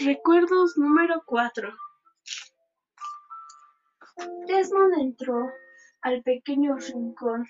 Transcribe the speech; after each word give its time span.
Recuerdos 0.00 0.76
número 0.76 1.22
cuatro. 1.24 1.72
Desmond 4.48 4.98
entró 4.98 5.48
al 6.00 6.20
pequeño 6.24 6.76
rincón 6.78 7.46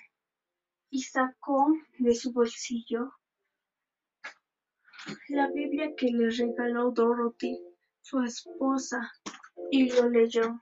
y 0.91 1.01
sacó 1.01 1.73
de 1.97 2.13
su 2.13 2.31
bolsillo 2.31 3.11
la 5.29 5.49
Biblia 5.49 5.95
que 5.97 6.11
le 6.11 6.29
regaló 6.29 6.91
Dorothy, 6.91 7.59
su 8.01 8.21
esposa, 8.21 9.11
y 9.71 9.91
lo 9.91 10.07
leyó. 10.09 10.61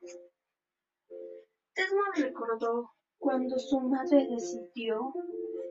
Desmond 1.76 2.16
recordó 2.16 2.94
cuando 3.18 3.60
su 3.60 3.82
madre 3.82 4.26
decidió 4.30 5.14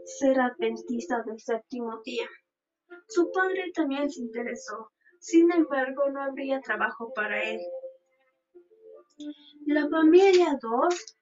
ser 0.04 0.38
adventista 0.40 1.22
del 1.22 1.40
séptimo 1.40 2.02
día. 2.04 2.29
Su 3.08 3.32
padre 3.32 3.72
también 3.74 4.10
se 4.10 4.20
interesó 4.20 4.92
sin 5.23 5.52
embargo, 5.52 6.11
no 6.11 6.20
habría 6.20 6.61
trabajo 6.61 7.12
para 7.14 7.41
él. 7.45 7.61
La 9.66 9.88
familia 9.88 10.59
dos 10.60 11.16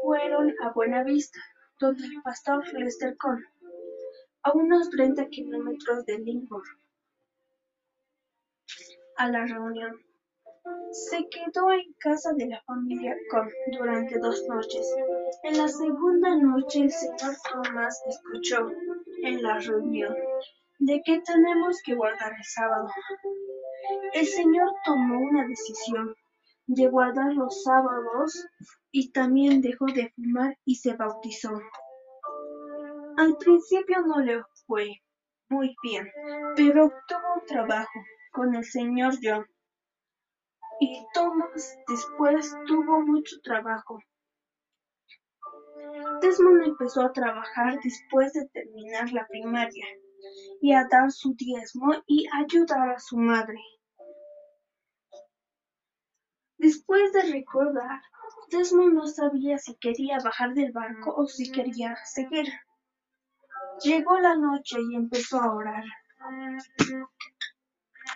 fueron 0.00 0.54
a 0.62 0.70
Buena 0.70 1.02
Vista, 1.02 1.40
donde 1.80 2.04
el 2.04 2.22
pastor 2.22 2.64
Lester 2.72 3.16
Con, 3.16 3.44
a 4.44 4.52
unos 4.52 4.90
30 4.90 5.26
kilómetros 5.26 6.06
de 6.06 6.20
Lincoln, 6.20 6.62
a 9.16 9.28
la 9.28 9.44
reunión. 9.44 10.00
Se 10.92 11.28
quedó 11.28 11.72
en 11.72 11.92
casa 11.94 12.34
de 12.34 12.46
la 12.46 12.62
familia 12.62 13.16
Con 13.28 13.50
durante 13.72 14.20
dos 14.20 14.44
noches. 14.48 14.86
En 15.42 15.58
la 15.58 15.66
segunda 15.66 16.36
noche 16.36 16.82
el 16.82 16.92
señor 16.92 17.34
Thomas 17.50 18.00
escuchó 18.06 18.70
en 19.24 19.42
la 19.42 19.58
reunión 19.58 20.14
de 20.84 21.00
que 21.04 21.20
tenemos 21.20 21.80
que 21.84 21.94
guardar 21.94 22.32
el 22.36 22.44
sábado. 22.44 22.88
El 24.14 24.26
Señor 24.26 24.72
tomó 24.84 25.18
una 25.18 25.46
decisión 25.46 26.14
de 26.66 26.88
guardar 26.88 27.32
los 27.34 27.62
sábados 27.64 28.46
y 28.90 29.10
también 29.10 29.60
dejó 29.60 29.86
de 29.86 30.12
fumar 30.14 30.58
y 30.64 30.76
se 30.76 30.94
bautizó. 30.94 31.50
Al 33.16 33.36
principio 33.36 34.02
no 34.06 34.20
le 34.20 34.42
fue 34.66 35.02
muy 35.48 35.74
bien, 35.82 36.10
pero 36.56 36.86
obtuvo 36.86 37.34
un 37.40 37.46
trabajo 37.46 38.00
con 38.32 38.54
el 38.54 38.64
señor 38.64 39.14
John. 39.22 39.46
Y 40.80 41.04
Thomas 41.12 41.78
después 41.86 42.54
tuvo 42.66 43.02
mucho 43.02 43.36
trabajo. 43.42 43.98
Desmond 46.22 46.64
empezó 46.64 47.02
a 47.02 47.12
trabajar 47.12 47.78
después 47.82 48.32
de 48.32 48.48
terminar 48.48 49.12
la 49.12 49.26
primaria 49.26 49.86
y 50.60 50.72
a 50.72 50.86
dar 50.90 51.10
su 51.10 51.34
diezmo 51.34 51.92
y 52.06 52.26
ayudar 52.32 52.90
a 52.90 52.98
su 52.98 53.16
madre. 53.16 53.58
Después 56.58 57.12
de 57.12 57.22
recordar, 57.22 58.00
Desmond 58.50 58.94
no 58.94 59.06
sabía 59.06 59.58
si 59.58 59.74
quería 59.76 60.18
bajar 60.22 60.54
del 60.54 60.72
barco 60.72 61.14
o 61.16 61.26
si 61.26 61.50
quería 61.50 61.96
seguir. 62.04 62.46
Llegó 63.82 64.20
la 64.20 64.36
noche 64.36 64.76
y 64.80 64.94
empezó 64.94 65.40
a 65.40 65.54
orar. 65.54 65.84